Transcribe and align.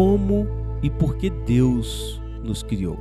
como 0.00 0.46
e 0.82 0.88
por 0.88 1.18
que 1.18 1.28
Deus 1.28 2.18
nos 2.42 2.62
criou. 2.62 2.98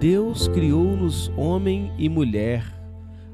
Deus 0.00 0.48
criou-nos 0.48 1.28
homem 1.36 1.92
e 1.98 2.08
mulher, 2.08 2.64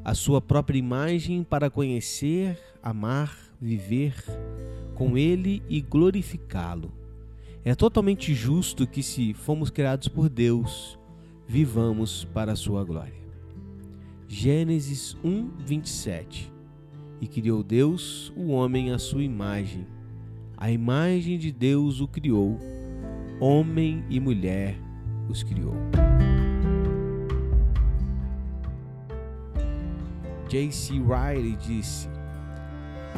a 0.04 0.16
sua 0.16 0.40
própria 0.40 0.80
imagem 0.80 1.45
para 1.45 1.71
conhecer, 1.71 2.58
amar, 2.82 3.38
viver 3.61 4.16
com 4.96 5.16
Ele 5.16 5.62
e 5.68 5.80
glorificá-lo. 5.80 6.90
É 7.64 7.72
totalmente 7.76 8.34
justo 8.34 8.84
que, 8.84 9.00
se 9.00 9.32
fomos 9.32 9.70
criados 9.70 10.08
por 10.08 10.28
Deus, 10.28 10.98
vivamos 11.46 12.24
para 12.24 12.50
a 12.50 12.56
sua 12.56 12.82
glória. 12.82 13.14
Gênesis 14.26 15.16
1, 15.22 15.50
27 15.64 16.52
E 17.20 17.28
criou 17.28 17.62
Deus 17.62 18.32
o 18.36 18.48
homem 18.48 18.91
à 18.91 18.98
sua 18.98 19.22
imagem. 19.22 19.86
A 20.60 20.70
imagem 20.70 21.38
de 21.38 21.50
Deus 21.50 22.02
o 22.02 22.06
criou, 22.06 22.59
homem 23.41 24.05
e 24.10 24.20
mulher 24.20 24.77
os 25.27 25.42
criou. 25.42 25.73
J.C. 30.51 30.92
Riley 30.92 31.56
disse: 31.56 32.10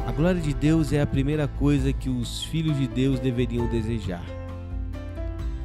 A 0.07 0.13
glória 0.13 0.41
de 0.41 0.55
Deus 0.55 0.93
é 0.93 1.01
a 1.01 1.07
primeira 1.07 1.49
coisa 1.49 1.93
que 1.93 2.09
os 2.09 2.45
filhos 2.45 2.79
de 2.79 2.87
Deus 2.87 3.19
deveriam 3.19 3.67
desejar. 3.67 4.25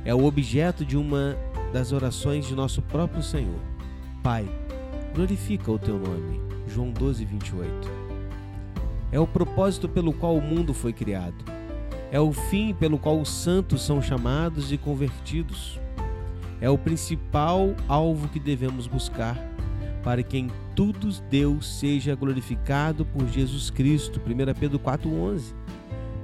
É 0.04 0.16
o 0.16 0.26
objeto 0.26 0.84
de 0.84 0.98
uma 0.98 1.38
das 1.72 1.92
orações 1.92 2.48
de 2.48 2.56
nosso 2.56 2.82
próprio 2.82 3.22
Senhor. 3.22 3.62
Pai, 4.24 4.50
glorifica 5.14 5.72
o 5.72 5.78
teu 5.78 6.00
nome. 6.00 6.42
João 6.68 6.90
12, 6.90 7.24
28. 7.24 7.70
É 9.12 9.20
o 9.20 9.28
propósito 9.28 9.88
pelo 9.88 10.12
qual 10.12 10.36
o 10.36 10.42
mundo 10.42 10.74
foi 10.74 10.92
criado. 10.92 11.57
É 12.12 12.20
o 12.20 12.32
fim 12.32 12.74
pelo 12.74 12.98
qual 12.98 13.20
os 13.20 13.30
santos 13.30 13.82
são 13.82 14.02
chamados 14.02 14.72
e 14.72 14.78
convertidos. 14.78 15.80
É 16.62 16.70
o 16.70 16.78
principal 16.78 17.76
alvo 17.88 18.30
que 18.30 18.40
devemos 18.40 18.88
buscar, 18.88 19.38
para 20.04 20.24
que 20.24 20.38
em 20.38 20.50
tudo 20.76 21.10
Deus 21.30 21.80
seja 21.80 22.16
glorificado 22.16 23.06
por 23.06 23.28
Jesus 23.28 23.70
Cristo. 23.70 24.22
1 24.26 24.60
Pedro 24.60 24.80
4,11. 24.80 25.54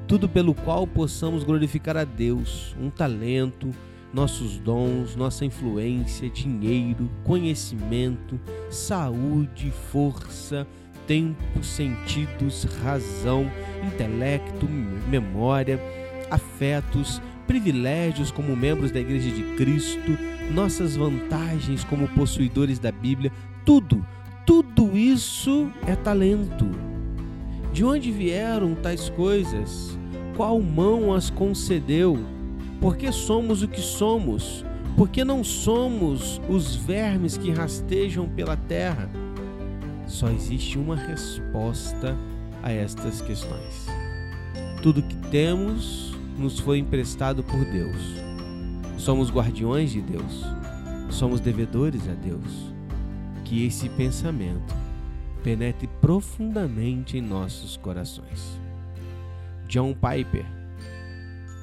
Tudo 0.07 0.29
pelo 0.29 0.53
qual 0.53 0.87
possamos 0.87 1.43
glorificar 1.43 1.97
a 1.97 2.03
Deus, 2.03 2.75
um 2.79 2.89
talento, 2.89 3.71
nossos 4.13 4.59
dons, 4.59 5.15
nossa 5.15 5.43
influência, 5.43 6.29
dinheiro, 6.29 7.09
conhecimento, 7.23 8.39
saúde, 8.69 9.71
força, 9.91 10.67
tempo, 11.07 11.63
sentidos, 11.63 12.65
razão, 12.83 13.49
intelecto, 13.85 14.67
memória, 15.09 15.79
afetos, 16.29 17.21
privilégios 17.47 18.31
como 18.31 18.55
membros 18.55 18.91
da 18.91 18.99
Igreja 18.99 19.29
de 19.29 19.43
Cristo, 19.55 20.17
nossas 20.53 20.95
vantagens 20.95 21.83
como 21.83 22.07
possuidores 22.09 22.79
da 22.79 22.91
Bíblia, 22.91 23.31
tudo, 23.65 24.05
tudo 24.45 24.97
isso 24.97 25.69
é 25.87 25.95
talento. 25.95 26.69
De 27.71 27.83
onde 27.83 28.11
vieram 28.11 28.75
tais 28.75 29.09
coisas? 29.09 29.97
Qual 30.35 30.61
mão 30.61 31.13
as 31.13 31.29
concedeu? 31.29 32.19
Por 32.79 32.97
que 32.97 33.11
somos 33.11 33.63
o 33.63 33.67
que 33.67 33.81
somos? 33.81 34.65
Por 34.95 35.09
que 35.09 35.23
não 35.23 35.43
somos 35.43 36.39
os 36.49 36.75
vermes 36.75 37.37
que 37.37 37.49
rastejam 37.51 38.27
pela 38.27 38.55
terra? 38.55 39.09
Só 40.13 40.29
existe 40.29 40.77
uma 40.77 40.95
resposta 40.95 42.15
a 42.61 42.71
estas 42.71 43.21
questões. 43.21 43.87
Tudo 44.81 45.01
que 45.01 45.15
temos 45.29 46.15
nos 46.37 46.59
foi 46.59 46.77
emprestado 46.77 47.43
por 47.43 47.65
Deus. 47.65 47.97
Somos 48.97 49.31
guardiões 49.31 49.91
de 49.91 50.01
Deus. 50.01 50.43
Somos 51.09 51.39
devedores 51.39 52.07
a 52.07 52.13
Deus. 52.13 52.73
Que 53.43 53.65
esse 53.65 53.89
pensamento 53.89 54.75
penetre 55.43 55.89
profundamente 55.99 57.17
em 57.17 57.21
nossos 57.21 57.75
corações. 57.77 58.59
John 59.67 59.93
Piper 59.93 60.45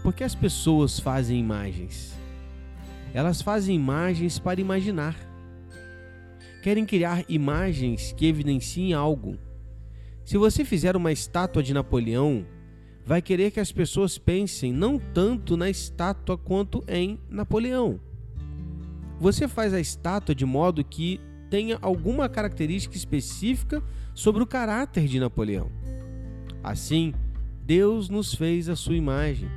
por 0.03 0.14
que 0.14 0.24
as 0.24 0.34
pessoas 0.34 0.98
fazem 0.98 1.38
imagens? 1.38 2.16
Elas 3.12 3.42
fazem 3.42 3.76
imagens 3.76 4.38
para 4.38 4.60
imaginar. 4.60 5.14
Querem 6.62 6.84
criar 6.84 7.25
imagens 7.28 8.12
que 8.12 8.26
evidenciem 8.26 8.93
algo. 8.93 9.38
Se 10.25 10.37
você 10.37 10.65
fizer 10.65 10.94
uma 10.94 11.10
estátua 11.10 11.62
de 11.62 11.72
Napoleão, 11.72 12.44
vai 13.04 13.22
querer 13.22 13.50
que 13.50 13.60
as 13.60 13.72
pessoas 13.72 14.19
pensem 14.19 14.72
não 14.72 14.98
tanto 14.98 15.56
na 15.56 15.71
estátua 15.71 16.37
quanto 16.37 16.84
em 16.87 17.19
Napoleão. 17.28 17.98
Você 19.19 19.48
faz 19.48 19.75
a 19.75 19.81
estátua 19.81 20.34
de 20.34 20.44
modo 20.44 20.84
que 20.84 21.21
tenha 21.50 21.78
alguma 21.82 22.28
característica 22.28 22.97
específica 22.97 23.82
sobre 24.15 24.42
o 24.42 24.47
caráter 24.47 25.06
de 25.06 25.19
Napoleão. 25.19 25.71
Assim, 26.62 27.12
Deus 27.65 28.09
nos 28.09 28.34
fez 28.34 28.69
a 28.69 28.77
sua 28.77 28.94
imagem. 28.94 29.48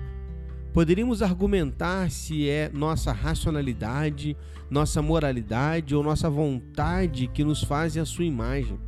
Poderíamos 0.73 1.21
argumentar 1.21 2.09
se 2.09 2.49
é 2.49 2.67
nossa 2.73 3.11
racionalidade, 3.11 4.35
nossa 4.71 5.03
moralidade 5.03 5.93
ou 5.95 6.01
nossa 6.01 6.27
vontade 6.31 7.27
que 7.27 7.43
nos 7.43 7.63
fazem 7.63 8.01
a 8.01 8.05
sua 8.05 8.25
imagem. 8.25 8.79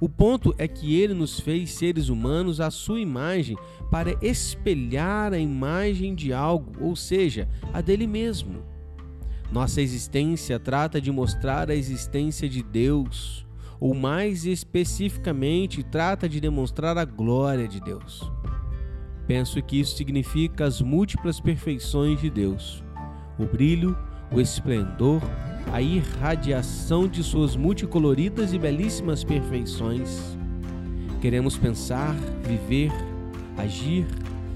O 0.00 0.08
ponto 0.08 0.54
é 0.56 0.66
que 0.66 0.98
ele 0.98 1.12
nos 1.12 1.38
fez 1.38 1.72
seres 1.72 2.08
humanos 2.08 2.58
à 2.58 2.70
sua 2.70 2.98
imagem 2.98 3.56
para 3.90 4.16
espelhar 4.22 5.34
a 5.34 5.38
imagem 5.38 6.14
de 6.14 6.32
algo, 6.32 6.72
ou 6.80 6.96
seja, 6.96 7.46
a 7.70 7.82
dele 7.82 8.06
mesmo. 8.06 8.64
Nossa 9.52 9.82
existência 9.82 10.58
trata 10.58 10.98
de 10.98 11.12
mostrar 11.12 11.70
a 11.70 11.74
existência 11.74 12.48
de 12.48 12.62
Deus, 12.62 13.46
ou 13.78 13.94
mais 13.94 14.46
especificamente, 14.46 15.82
trata 15.82 16.26
de 16.26 16.40
demonstrar 16.40 16.96
a 16.96 17.04
glória 17.04 17.68
de 17.68 17.78
Deus. 17.78 18.32
Penso 19.26 19.62
que 19.62 19.78
isso 19.80 19.96
significa 19.96 20.64
as 20.64 20.80
múltiplas 20.80 21.40
perfeições 21.40 22.20
de 22.20 22.28
Deus, 22.28 22.82
o 23.38 23.44
brilho, 23.44 23.96
o 24.32 24.40
esplendor, 24.40 25.20
a 25.72 25.80
irradiação 25.80 27.06
de 27.06 27.22
suas 27.22 27.54
multicoloridas 27.54 28.52
e 28.52 28.58
belíssimas 28.58 29.22
perfeições. 29.22 30.36
Queremos 31.20 31.56
pensar, 31.56 32.14
viver, 32.46 32.90
agir 33.56 34.06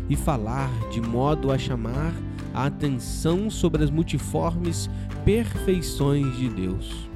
e 0.09 0.17
falar 0.17 0.71
de 0.91 1.01
modo 1.01 1.53
a 1.53 1.59
chamar 1.59 2.13
a 2.53 2.67
atenção 2.67 3.49
sobre 3.49 3.85
as 3.85 3.91
multiformes 3.91 4.91
perfeições 5.25 6.37
de 6.37 6.49
Deus. 6.49 7.09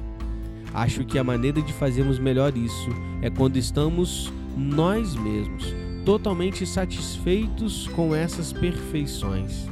Acho 0.73 1.03
que 1.03 1.19
a 1.19 1.23
maneira 1.23 1.61
de 1.61 1.73
fazermos 1.73 2.17
melhor 2.17 2.55
isso 2.55 2.89
é 3.21 3.29
quando 3.29 3.57
estamos 3.57 4.31
nós 4.55 5.15
mesmos 5.15 5.90
totalmente 6.05 6.65
satisfeitos 6.65 7.87
com 7.89 8.15
essas 8.15 8.51
perfeições. 8.51 9.67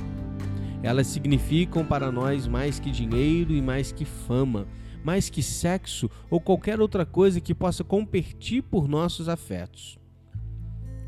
Elas 0.82 1.08
significam 1.08 1.86
para 1.86 2.12
nós 2.12 2.48
mais 2.48 2.80
que 2.80 2.92
dinheiro 2.92 3.52
e 3.52 3.62
mais 3.62 3.92
que 3.92 4.06
fama, 4.06 4.68
mais 5.04 5.30
que 5.30 5.42
sexo 5.42 6.10
ou 6.30 6.40
qualquer 6.40 6.80
outra 6.80 7.06
coisa 7.06 7.42
que 7.42 7.54
possa 7.54 7.84
competir 7.84 8.62
por 8.64 8.88
nossos 8.88 9.28
afetos. 9.28 9.98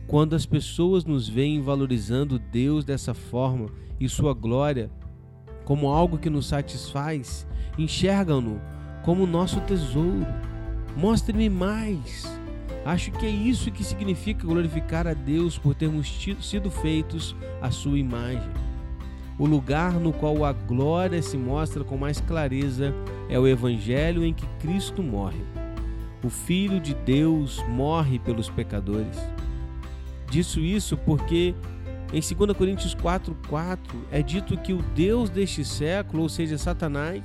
Quando 0.07 0.35
as 0.35 0.45
pessoas 0.45 1.05
nos 1.05 1.29
veem 1.29 1.61
valorizando 1.61 2.37
Deus 2.37 2.83
dessa 2.83 3.13
forma 3.13 3.69
e 3.99 4.09
Sua 4.09 4.33
glória 4.33 4.91
como 5.63 5.87
algo 5.89 6.17
que 6.17 6.29
nos 6.29 6.47
satisfaz, 6.47 7.47
enxergam-no 7.77 8.59
como 9.03 9.25
nosso 9.25 9.61
tesouro. 9.61 10.27
Mostre-me 10.97 11.49
mais. 11.49 12.40
Acho 12.83 13.11
que 13.11 13.25
é 13.25 13.29
isso 13.29 13.71
que 13.71 13.83
significa 13.83 14.45
glorificar 14.45 15.07
a 15.07 15.13
Deus 15.13 15.57
por 15.57 15.75
termos 15.75 16.09
tido, 16.09 16.41
sido 16.41 16.71
feitos 16.71 17.35
à 17.61 17.69
sua 17.69 17.99
imagem. 17.99 18.49
O 19.37 19.45
lugar 19.45 19.93
no 19.93 20.11
qual 20.11 20.43
a 20.43 20.51
glória 20.51 21.21
se 21.21 21.37
mostra 21.37 21.83
com 21.83 21.97
mais 21.97 22.19
clareza 22.19 22.93
é 23.29 23.39
o 23.39 23.47
Evangelho 23.47 24.25
em 24.25 24.33
que 24.33 24.45
Cristo 24.59 25.01
morre. 25.01 25.43
O 26.23 26.29
Filho 26.29 26.79
de 26.79 26.93
Deus 26.93 27.63
morre 27.67 28.19
pelos 28.19 28.49
pecadores. 28.49 29.17
Disso 30.29 30.59
isso 30.59 30.95
porque 30.97 31.55
em 32.13 32.19
2 32.19 32.57
Coríntios 32.57 32.95
4,4 32.95 33.79
é 34.11 34.21
dito 34.21 34.57
que 34.57 34.73
o 34.73 34.81
Deus 34.95 35.29
deste 35.29 35.63
século, 35.63 36.23
ou 36.23 36.29
seja, 36.29 36.57
Satanás, 36.57 37.23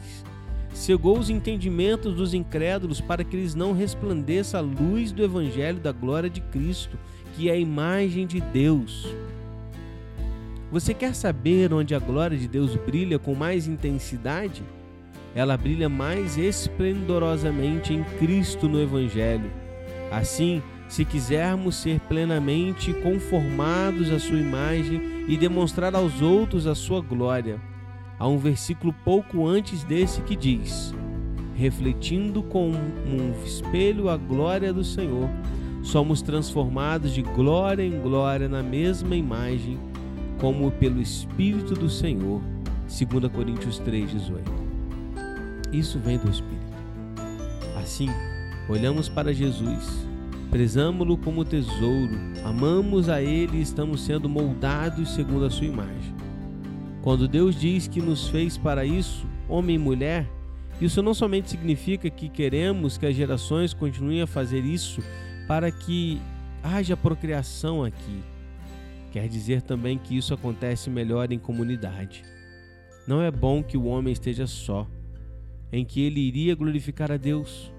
cegou 0.77 1.19
os 1.19 1.31
entendimentos 1.31 2.15
dos 2.15 2.35
incrédulos 2.35 3.01
para 3.01 3.25
que 3.25 3.35
eles 3.35 3.55
não 3.55 3.73
resplandeça 3.73 4.59
a 4.59 4.61
luz 4.61 5.11
do 5.11 5.25
evangelho 5.25 5.81
da 5.81 5.91
glória 5.91 6.29
de 6.29 6.43
Cristo, 6.43 6.99
que 7.35 7.49
é 7.49 7.53
a 7.53 7.57
imagem 7.57 8.27
de 8.27 8.41
Deus. 8.41 9.09
Você 10.71 10.93
quer 10.93 11.15
saber 11.15 11.73
onde 11.73 11.95
a 11.95 11.99
glória 11.99 12.37
de 12.37 12.47
Deus 12.47 12.77
brilha 12.77 13.19
com 13.19 13.35
mais 13.35 13.67
intensidade? 13.67 14.63
Ela 15.35 15.57
brilha 15.57 15.89
mais 15.89 16.37
esplendorosamente 16.37 17.95
em 17.95 18.05
Cristo 18.19 18.69
no 18.69 18.81
evangelho. 18.81 19.51
Assim, 20.13 20.63
se 20.89 21.07
quisermos 21.07 21.77
ser 21.77 22.01
plenamente 22.01 22.93
conformados 22.93 24.11
à 24.11 24.19
Sua 24.19 24.39
imagem 24.39 25.25
e 25.27 25.39
demonstrar 25.39 25.95
aos 25.95 26.21
outros 26.21 26.67
a 26.67 26.75
Sua 26.75 27.01
glória. 27.01 27.59
Há 28.19 28.27
um 28.27 28.39
versículo 28.39 28.95
pouco 29.05 29.47
antes 29.47 29.85
desse 29.85 30.23
que 30.23 30.35
diz: 30.35 30.95
refletindo 31.55 32.43
com 32.43 32.71
um 32.71 33.45
espelho 33.45 34.09
a 34.09 34.17
glória 34.17 34.73
do 34.73 34.85
Senhor, 34.85 35.29
somos 35.83 36.23
transformados 36.23 37.13
de 37.13 37.23
glória 37.23 37.83
em 37.83 38.01
glória 38.01 38.49
na 38.49 38.63
mesma 38.63 39.15
imagem, 39.15 39.79
como 40.39 40.71
pelo 40.71 41.01
Espírito 41.01 41.75
do 41.75 41.89
Senhor. 41.89 42.41
2 42.87 43.33
Coríntios 43.33 43.81
3,18. 43.81 44.41
Isso 45.73 45.99
vem 45.99 46.19
do 46.19 46.31
Espírito. 46.31 46.57
Assim, 47.77 48.09
olhamos 48.69 49.09
para 49.09 49.33
Jesus, 49.33 50.07
prezamos-lo 50.51 51.17
como 51.19 51.45
tesouro, 51.45 52.17
amamos 52.45 53.09
a 53.09 53.21
Ele 53.21 53.59
e 53.59 53.63
estamos 53.63 54.03
sendo 54.03 54.29
moldados 54.29 55.15
segundo 55.15 55.45
a 55.45 55.51
Sua 55.51 55.67
imagem. 55.67 56.15
Quando 57.07 57.29
Deus 57.29 57.55
diz 57.55 57.87
que 57.87 58.03
nos 58.03 58.27
fez 58.27 58.59
para 58.59 58.85
isso, 58.85 59.29
homem 59.49 59.77
e 59.77 59.79
mulher, 59.79 60.29
isso 60.81 61.01
não 61.01 61.15
somente 61.15 61.49
significa 61.49 62.11
que 62.11 62.29
queremos 62.29 62.99
que 62.99 63.07
as 63.07 63.15
gerações 63.15 63.73
continuem 63.73 64.23
a 64.23 64.27
fazer 64.27 64.65
isso 64.65 65.01
para 65.47 65.71
que 65.71 66.21
haja 66.65 66.97
procriação 66.97 67.85
aqui. 67.85 68.25
Quer 69.13 69.29
dizer 69.29 69.63
também 69.63 69.97
que 69.99 70.17
isso 70.17 70.35
acontece 70.35 70.91
melhor 70.91 71.31
em 71.31 71.39
comunidade. 71.39 72.25
Não 73.07 73.23
é 73.23 73.31
bom 73.31 73.63
que 73.63 73.77
o 73.77 73.85
homem 73.85 74.13
esteja 74.13 74.49
só, 74.49 74.85
em 75.71 75.85
que 75.85 76.01
ele 76.01 76.19
iria 76.19 76.57
glorificar 76.57 77.13
a 77.13 77.17
Deus. 77.17 77.73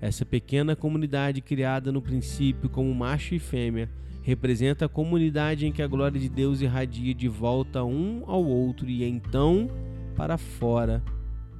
Essa 0.00 0.24
pequena 0.24 0.76
comunidade 0.76 1.40
criada 1.40 1.90
no 1.90 2.02
princípio 2.02 2.68
como 2.68 2.94
macho 2.94 3.34
e 3.34 3.38
fêmea 3.38 3.88
representa 4.22 4.86
a 4.86 4.88
comunidade 4.88 5.66
em 5.66 5.72
que 5.72 5.82
a 5.82 5.86
glória 5.86 6.18
de 6.18 6.28
Deus 6.28 6.60
irradia 6.60 7.14
de 7.14 7.28
volta 7.28 7.84
um 7.84 8.22
ao 8.26 8.44
outro 8.44 8.88
e 8.88 9.04
então 9.04 9.68
para 10.16 10.38
fora 10.38 11.02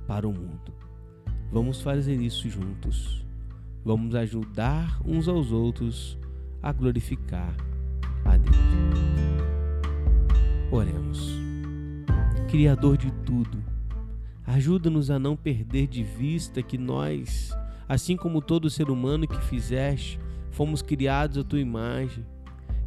para 0.06 0.26
o 0.26 0.32
mundo. 0.32 0.72
Vamos 1.50 1.80
fazer 1.80 2.20
isso 2.20 2.48
juntos. 2.48 3.24
Vamos 3.84 4.14
ajudar 4.14 5.00
uns 5.04 5.28
aos 5.28 5.52
outros 5.52 6.18
a 6.62 6.72
glorificar 6.72 7.54
a 8.24 8.36
Deus. 8.38 8.56
Oremos. 10.72 11.38
Criador 12.48 12.96
de 12.96 13.12
tudo, 13.26 13.62
ajuda-nos 14.46 15.10
a 15.10 15.18
não 15.18 15.36
perder 15.36 15.86
de 15.86 16.02
vista 16.02 16.62
que 16.62 16.78
nós, 16.78 17.52
assim 17.88 18.16
como 18.16 18.40
todo 18.40 18.70
ser 18.70 18.90
humano 18.90 19.26
que 19.26 19.40
fizeste, 19.44 20.18
fomos 20.50 20.82
criados 20.82 21.38
à 21.38 21.44
tua 21.44 21.60
imagem. 21.60 22.24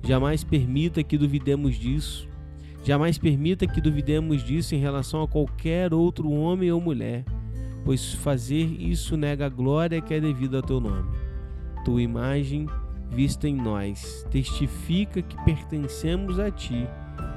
Jamais 0.03 0.44
permita 0.44 1.03
que 1.03 1.17
duvidemos 1.17 1.75
disso. 1.75 2.27
Jamais 2.83 3.17
permita 3.17 3.67
que 3.67 3.81
duvidemos 3.81 4.44
disso 4.44 4.73
em 4.73 4.79
relação 4.79 5.21
a 5.21 5.27
qualquer 5.27 5.94
outro 5.94 6.31
homem 6.31 6.71
ou 6.71 6.79
mulher, 6.79 7.25
pois 7.83 8.13
fazer 8.13 8.63
isso 8.79 9.17
nega 9.17 9.47
a 9.47 9.49
glória 9.49 10.01
que 10.01 10.13
é 10.13 10.19
devida 10.19 10.57
ao 10.57 10.63
teu 10.63 10.79
nome. 10.79 11.09
Tua 11.83 12.01
imagem, 12.01 12.67
vista 13.09 13.47
em 13.47 13.55
nós, 13.55 14.25
testifica 14.31 15.21
que 15.21 15.35
pertencemos 15.44 16.39
a 16.39 16.49
ti, 16.49 16.88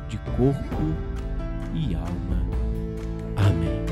de 0.08 0.18
corpo 0.36 0.94
e 1.74 1.94
alma. 1.94 2.46
Amém. 3.36 3.89